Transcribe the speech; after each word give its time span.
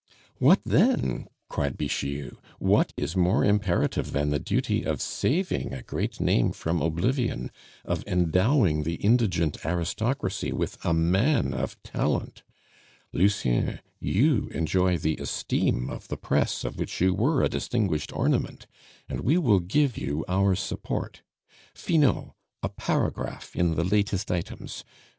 "What 0.39 0.61
then!" 0.65 1.27
cried 1.47 1.77
Bixiou; 1.77 2.37
"what 2.57 2.91
is 2.97 3.15
more 3.15 3.45
imperative 3.45 4.13
than 4.13 4.31
the 4.31 4.39
duty 4.39 4.83
of 4.83 4.99
saving 4.99 5.73
a 5.75 5.83
great 5.83 6.19
name 6.19 6.53
from 6.53 6.81
oblivion, 6.81 7.51
of 7.85 8.03
endowing 8.07 8.81
the 8.81 8.95
indigent 8.95 9.63
aristocracy 9.63 10.51
with 10.51 10.83
a 10.83 10.91
man 10.91 11.53
of 11.53 11.79
talent? 11.83 12.41
Lucien, 13.13 13.79
you 13.99 14.47
enjoy 14.55 14.97
the 14.97 15.17
esteem 15.17 15.87
of 15.91 16.07
the 16.07 16.17
press 16.17 16.63
of 16.63 16.79
which 16.79 16.99
you 16.99 17.13
were 17.13 17.43
a 17.43 17.47
distinguished 17.47 18.11
ornament, 18.11 18.65
and 19.07 19.19
we 19.19 19.37
will 19.37 19.59
give 19.59 19.99
you 19.99 20.25
our 20.27 20.55
support. 20.55 21.21
Finot, 21.75 22.31
a 22.63 22.69
paragraph 22.69 23.55
in 23.55 23.75
the 23.75 23.83
'latest 23.83 24.31
items'! 24.31 24.83